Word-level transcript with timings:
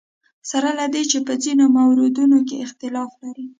سره 0.49 0.69
له 0.79 0.85
دې 0.93 1.03
چې 1.11 1.17
په 1.27 1.33
ځینو 1.43 1.65
موردونو 1.77 2.35
اختلاف 2.65 3.11
لري. 3.23 3.45